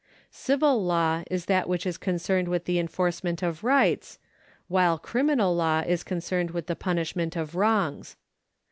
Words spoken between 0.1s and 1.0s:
Civil